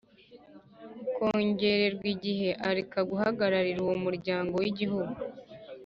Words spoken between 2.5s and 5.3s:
Areka guhagararira uwo muryanga wigihugu